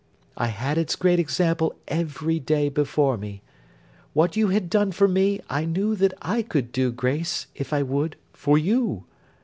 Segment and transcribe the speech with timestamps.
[0.35, 3.43] I had its great example every day before me.
[4.13, 7.83] What you had done for me, I knew that I could do, Grace, if I
[7.83, 9.03] would, for you.